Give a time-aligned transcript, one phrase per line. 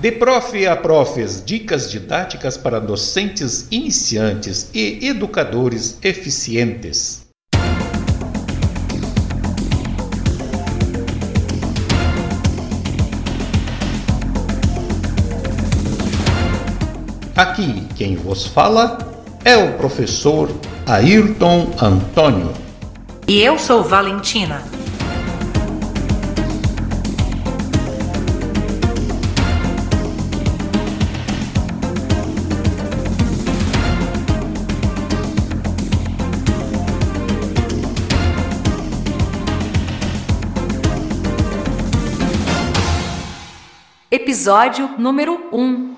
[0.00, 7.26] De prof a profes, dicas didáticas para docentes iniciantes e educadores eficientes.
[17.34, 18.98] Aqui quem vos fala
[19.44, 20.48] é o professor
[20.86, 22.52] Ayrton Antônio.
[23.26, 24.62] E eu sou Valentina.
[44.28, 45.96] Episódio número 1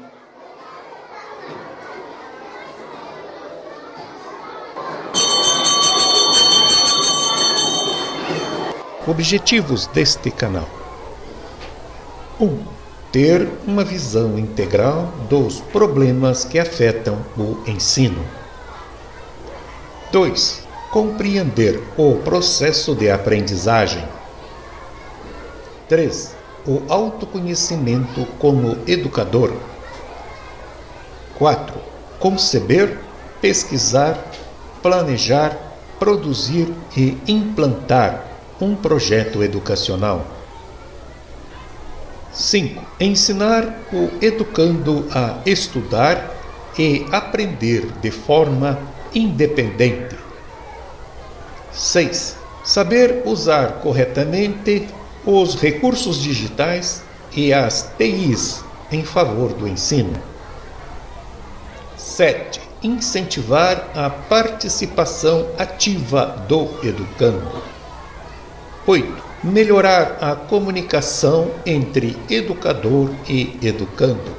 [9.04, 10.68] Objetivos deste canal:
[12.38, 12.44] 1.
[12.44, 12.64] Um,
[13.10, 18.24] ter uma visão integral dos problemas que afetam o ensino.
[20.12, 20.68] 2.
[20.92, 24.06] Compreender o processo de aprendizagem.
[25.88, 26.38] 3.
[26.70, 29.52] O autoconhecimento como educador.
[31.36, 31.74] 4.
[32.20, 32.96] Conceber,
[33.40, 34.16] pesquisar,
[34.80, 35.58] planejar,
[35.98, 38.24] produzir e implantar
[38.60, 40.24] um projeto educacional.
[42.32, 42.80] 5.
[43.00, 46.32] Ensinar o educando a estudar
[46.78, 48.78] e aprender de forma
[49.12, 50.16] independente.
[51.72, 52.36] 6.
[52.62, 54.86] Saber usar corretamente
[55.24, 57.02] os recursos digitais
[57.34, 60.12] e as TIs em favor do ensino.
[61.96, 62.60] 7.
[62.82, 67.62] Incentivar a participação ativa do educando.
[68.86, 69.30] 8.
[69.44, 74.34] Melhorar a comunicação entre educador e educando.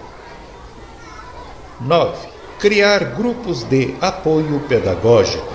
[1.79, 2.27] 9.
[2.59, 5.51] Criar grupos de apoio pedagógico.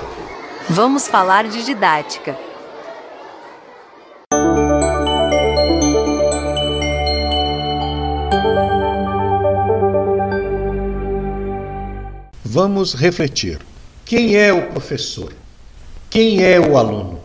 [0.68, 2.36] Vamos falar de didática.
[12.56, 13.58] Vamos refletir.
[14.02, 15.30] Quem é o professor?
[16.08, 17.20] Quem é o aluno?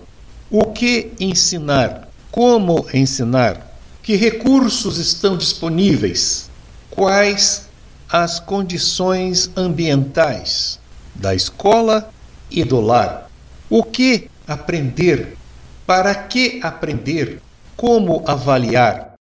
[0.50, 2.10] O que ensinar?
[2.30, 3.80] Como ensinar?
[4.04, 6.50] Que recursos estão disponíveis?
[6.90, 7.70] Quais
[8.10, 10.78] as condições ambientais
[11.16, 12.12] da escola
[12.50, 13.32] e do lar?
[13.70, 15.38] O que aprender?
[15.88, 17.42] Para que aprender?
[17.78, 19.14] Como avaliar?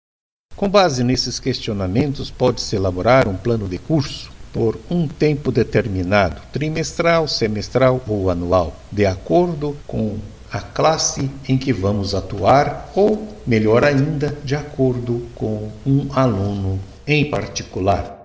[0.56, 7.28] Com base nesses questionamentos, pode-se elaborar um plano de curso por um tempo determinado, trimestral,
[7.28, 10.18] semestral ou anual, de acordo com
[10.50, 17.30] a classe em que vamos atuar ou, melhor ainda, de acordo com um aluno em
[17.30, 18.18] particular.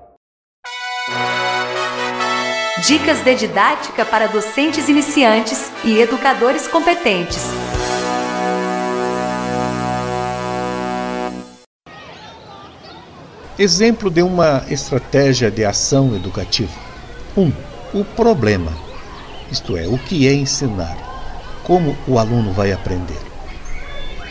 [2.87, 7.43] Dicas de didática para docentes iniciantes e educadores competentes.
[13.63, 16.77] Exemplo de uma estratégia de ação educativa.
[17.37, 17.41] 1.
[17.43, 17.53] Um,
[17.93, 18.73] o problema,
[19.49, 20.97] isto é, o que é ensinar
[21.63, 23.21] como o aluno vai aprender.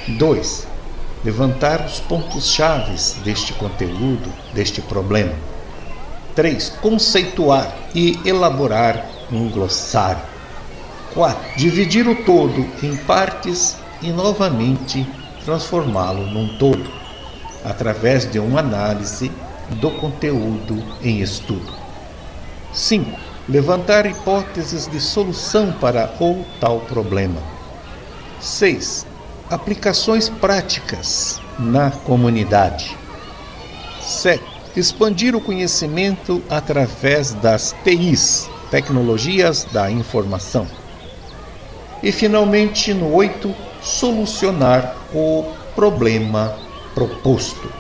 [0.07, 0.67] 2.
[1.25, 5.33] Levantar os pontos chaves deste conteúdo, deste problema.
[6.35, 6.69] 3.
[6.83, 10.21] Conceituar e elaborar um glossário.
[11.15, 11.57] 4.
[11.57, 15.07] Dividir o todo em partes e novamente
[15.43, 17.02] transformá-lo num todo,
[17.65, 19.31] através de uma análise
[19.81, 21.73] do conteúdo em estudo.
[22.73, 27.43] 5 levantar hipóteses de solução para o tal problema.
[28.41, 29.07] 6.
[29.51, 32.97] Aplicações práticas na comunidade.
[34.01, 34.43] 7.
[34.75, 40.67] Expandir o conhecimento através das TIs, tecnologias da informação.
[42.03, 46.57] E finalmente, no 8, solucionar o problema
[46.95, 47.73] proposto.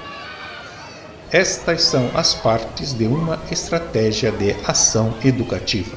[1.30, 5.96] Estas são as partes de uma estratégia de ação educativa.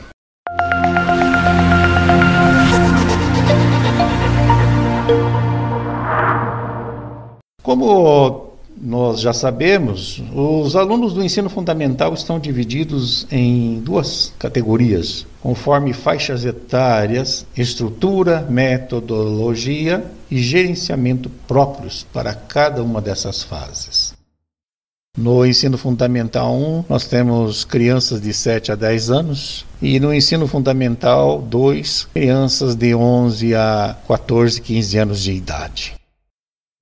[7.62, 8.44] Como
[8.81, 16.45] nós já sabemos, os alunos do ensino fundamental estão divididos em duas categorias, conforme faixas
[16.45, 24.13] etárias, estrutura, metodologia e gerenciamento próprios para cada uma dessas fases.
[25.18, 30.45] No ensino fundamental 1, nós temos crianças de 7 a 10 anos e no ensino
[30.45, 35.95] fundamental 2, crianças de 11 a 14, 15 anos de idade.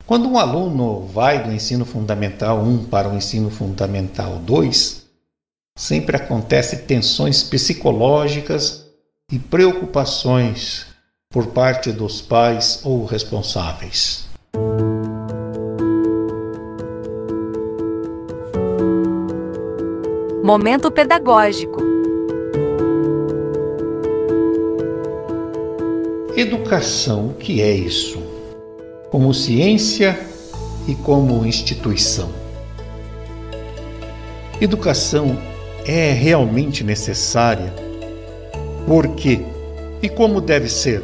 [0.05, 5.05] Quando um aluno vai do ensino fundamental 1 para o ensino fundamental 2,
[5.77, 8.85] sempre acontece tensões psicológicas
[9.31, 10.85] e preocupações
[11.31, 14.25] por parte dos pais ou responsáveis.
[20.43, 21.81] Momento pedagógico.
[26.35, 28.22] Educação, o que é isso?
[29.13, 30.19] Como ciência
[30.87, 32.31] e como instituição.
[34.59, 35.37] Educação
[35.85, 37.71] é realmente necessária?
[38.87, 39.41] Por quê?
[40.01, 41.03] E como deve ser?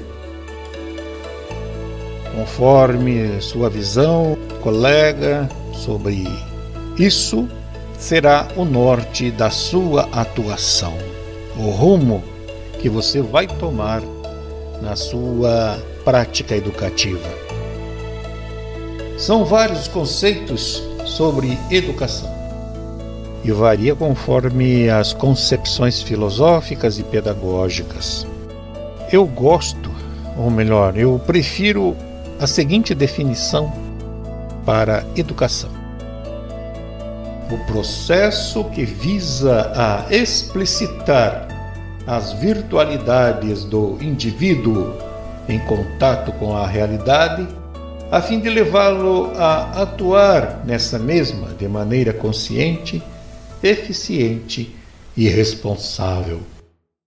[2.36, 6.28] Conforme sua visão, colega, sobre
[6.98, 7.48] isso
[8.00, 10.98] será o norte da sua atuação,
[11.56, 12.24] o rumo
[12.80, 14.02] que você vai tomar
[14.82, 17.49] na sua prática educativa.
[19.20, 22.28] São vários conceitos sobre educação
[23.44, 28.26] e varia conforme as concepções filosóficas e pedagógicas.
[29.12, 29.92] Eu gosto,
[30.36, 31.96] ou melhor, eu prefiro
[32.40, 33.72] a seguinte definição
[34.66, 35.80] para educação
[37.52, 41.48] o processo que visa a explicitar
[42.06, 44.94] as virtualidades do indivíduo
[45.48, 47.48] em contato com a realidade,
[48.12, 53.04] a fim de levá-lo a atuar nessa mesma de maneira consciente,
[53.62, 54.76] eficiente
[55.16, 56.42] e responsável,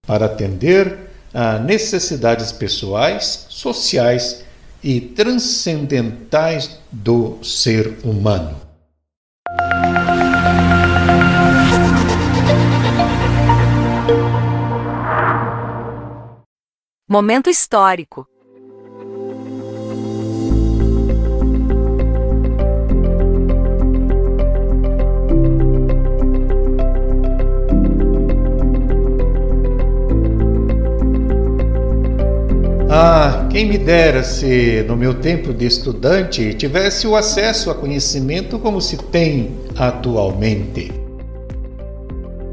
[0.06, 4.44] para atender a necessidades pessoais, sociais
[4.82, 8.60] e transcendentais do ser humano.
[17.08, 18.31] Momento histórico.
[33.52, 38.80] Quem me dera se no meu tempo de estudante tivesse o acesso a conhecimento como
[38.80, 40.90] se tem atualmente.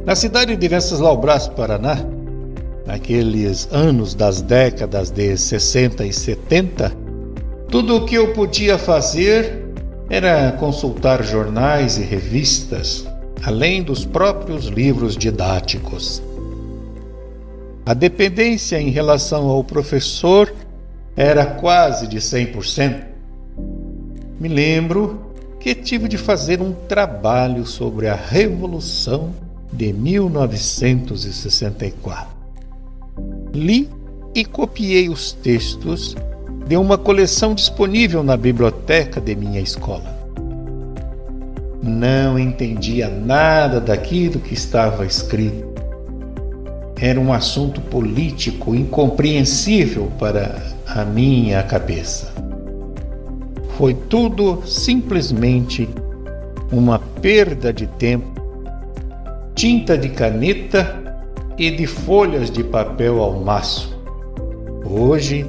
[0.05, 2.05] Na cidade de Venceslau Brás, Paraná,
[2.85, 6.91] naqueles anos das décadas de 60 e 70,
[7.69, 9.69] tudo o que eu podia fazer
[10.09, 13.07] era consultar jornais e revistas,
[13.41, 16.21] além dos próprios livros didáticos.
[17.85, 20.53] A dependência em relação ao professor
[21.19, 23.03] era quase de 100%.
[24.39, 25.19] Me lembro
[25.59, 29.35] que tive de fazer um trabalho sobre a Revolução
[29.71, 32.39] de 1964
[33.53, 33.89] li
[34.33, 36.15] e copiei os textos
[36.67, 40.17] de uma coleção disponível na biblioteca de minha escola.
[41.81, 45.68] Não entendia nada daquilo que estava escrito.
[47.01, 52.33] Era um assunto político incompreensível para a minha cabeça.
[53.77, 55.87] Foi tudo simplesmente
[56.69, 58.27] uma perda de tempo,
[59.55, 61.23] tinta de caneta
[61.57, 63.97] e de folhas de papel ao maço.
[64.83, 65.45] Hoje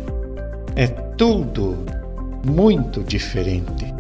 [0.77, 1.79] é tudo
[2.45, 3.93] muito diferente.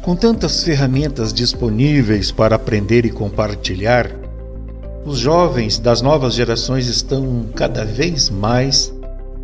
[0.00, 4.10] Com tantas ferramentas disponíveis para aprender e compartilhar,
[5.06, 8.92] os jovens das novas gerações estão cada vez mais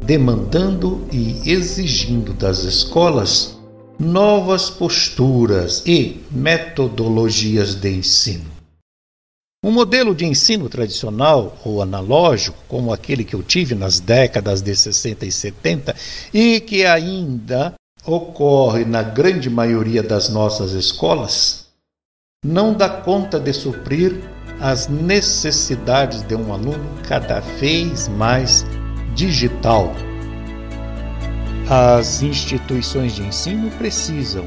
[0.05, 3.57] demandando e exigindo das escolas
[3.97, 8.51] novas posturas e metodologias de ensino.
[9.65, 14.75] Um modelo de ensino tradicional ou analógico, como aquele que eu tive nas décadas de
[14.75, 15.95] 60 e 70
[16.35, 21.67] e que ainda ocorre na grande maioria das nossas escolas,
[22.45, 28.65] não dá conta de suprir as necessidades de um aluno cada vez mais
[29.15, 29.93] digital.
[31.69, 34.45] As instituições de ensino precisam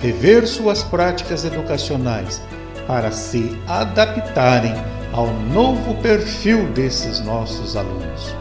[0.00, 2.42] rever suas práticas educacionais
[2.86, 4.74] para se adaptarem
[5.12, 8.34] ao novo perfil desses nossos alunos.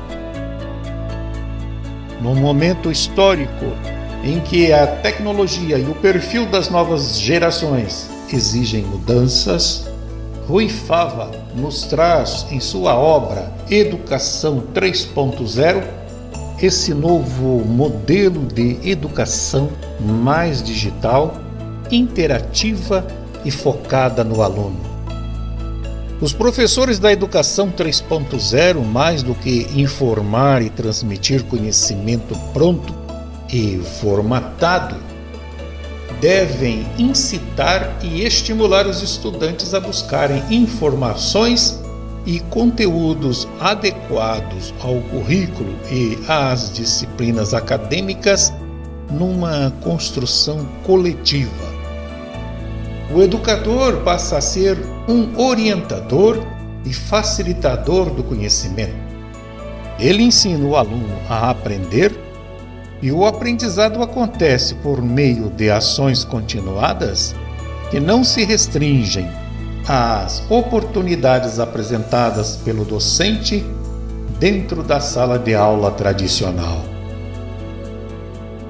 [2.22, 3.66] Num momento histórico
[4.24, 9.88] em que a tecnologia e o perfil das novas gerações exigem mudanças,
[10.48, 15.84] Rui Fava nos traz em sua obra Educação 3.0
[16.62, 21.34] esse novo modelo de educação mais digital,
[21.92, 23.06] interativa
[23.44, 24.80] e focada no aluno.
[26.22, 32.94] Os professores da educação 3.0, mais do que informar e transmitir conhecimento pronto
[33.52, 34.96] e formatado,
[36.26, 41.80] devem incitar e estimular os estudantes a buscarem informações
[42.26, 48.52] e conteúdos adequados ao currículo e às disciplinas acadêmicas
[49.12, 51.76] numa construção coletiva.
[53.14, 56.44] O educador passa a ser um orientador
[56.84, 58.96] e facilitador do conhecimento.
[60.00, 62.25] Ele ensina o aluno a aprender
[63.02, 67.36] e o aprendizado acontece por meio de ações continuadas
[67.92, 69.28] que não se restringem
[69.88, 73.64] às oportunidades apresentadas pelo docente
[74.40, 76.84] dentro da sala de aula tradicional.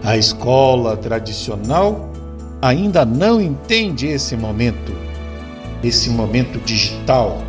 [0.04, 2.10] A escola tradicional
[2.62, 4.94] ainda não entende esse momento,
[5.84, 7.42] esse momento digital,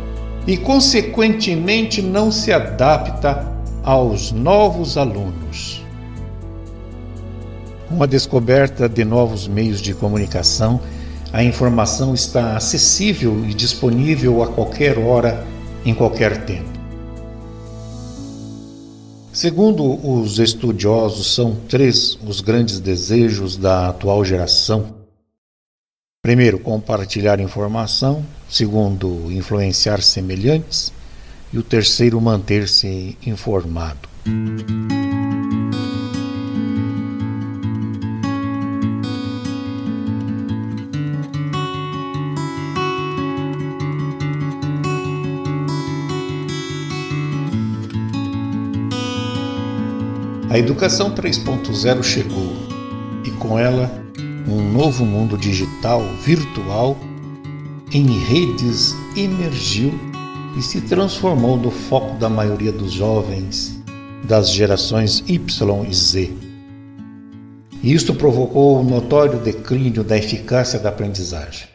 [0.47, 3.45] e, consequentemente, não se adapta
[3.83, 5.85] aos novos alunos.
[7.89, 10.81] Com a descoberta de novos meios de comunicação,
[11.31, 15.45] a informação está acessível e disponível a qualquer hora,
[15.85, 16.77] em qualquer tempo.
[19.31, 24.95] Segundo os estudiosos, são três os grandes desejos da atual geração.
[26.23, 28.25] Primeiro, compartilhar informação.
[28.49, 30.91] Segundo, influenciar semelhantes.
[31.53, 34.09] E o terceiro, manter-se informado.
[50.49, 52.53] A educação 3.0 chegou
[53.25, 53.91] e com ela
[54.47, 56.97] um novo mundo digital, virtual,
[57.91, 59.93] em redes emergiu
[60.57, 63.77] e se transformou no foco da maioria dos jovens
[64.23, 66.33] das gerações Y e Z.
[67.83, 71.67] Isto provocou o um notório declínio da eficácia da aprendizagem.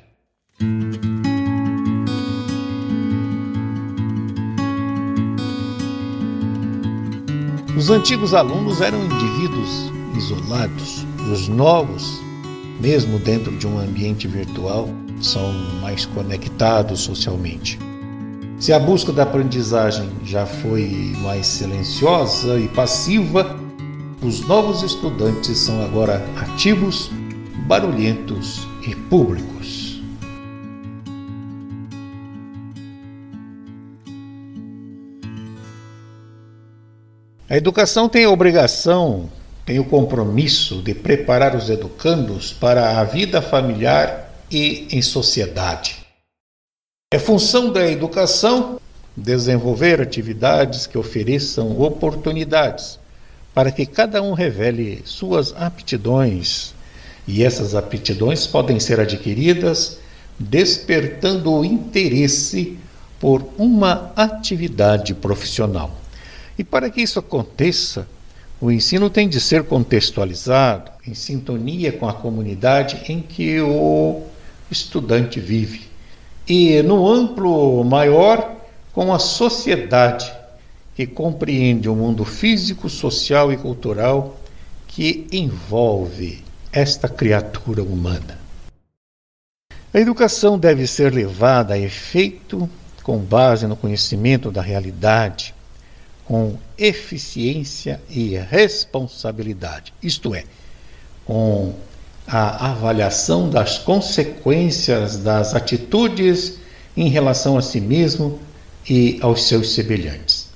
[7.75, 12.21] Os antigos alunos eram indivíduos isolados, os novos,
[12.79, 14.91] mesmo dentro de um ambiente virtual,
[15.23, 15.50] são
[15.81, 17.79] mais conectados socialmente.
[18.59, 23.57] Se a busca da aprendizagem já foi mais silenciosa e passiva,
[24.23, 27.11] os novos estudantes são agora ativos,
[27.67, 29.91] barulhentos e públicos.
[37.52, 39.28] A educação tem a obrigação,
[39.66, 45.99] tem o compromisso de preparar os educandos para a vida familiar e em sociedade.
[47.12, 48.80] É função da educação
[49.14, 52.99] desenvolver atividades que ofereçam oportunidades
[53.52, 56.73] para que cada um revele suas aptidões,
[57.28, 59.99] e essas aptidões podem ser adquiridas
[60.38, 62.78] despertando o interesse
[63.21, 66.01] por uma atividade profissional.
[66.59, 68.06] E para que isso aconteça,
[68.61, 74.23] o ensino tem de ser contextualizado em sintonia com a comunidade em que o
[74.71, 75.90] estudante vive
[76.47, 78.56] e, no amplo maior,
[78.92, 80.32] com a sociedade
[80.94, 84.37] que compreende o mundo físico, social e cultural
[84.87, 88.38] que envolve esta criatura humana.
[89.94, 92.68] A educação deve ser levada a efeito
[93.02, 95.54] com base no conhecimento da realidade
[96.25, 100.45] com eficiência e responsabilidade, isto é,
[101.25, 101.75] com
[102.26, 106.59] a avaliação das consequências das atitudes
[106.97, 108.38] em relação a si mesmo
[108.88, 110.49] e aos seus semelhantes.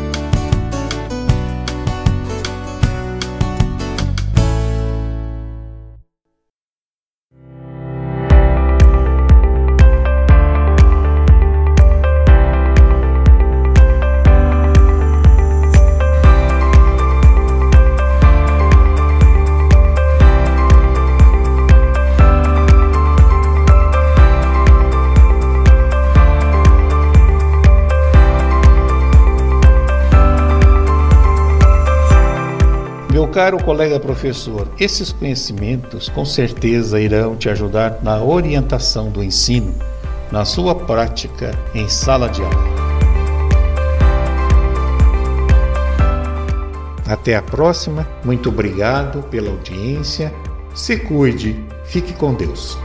[33.18, 39.74] Meu caro colega professor, esses conhecimentos com certeza irão te ajudar na orientação do ensino,
[40.30, 42.64] na sua prática em sala de aula.
[47.08, 50.32] Até a próxima, muito obrigado pela audiência.
[50.72, 52.78] Se cuide, fique com Deus.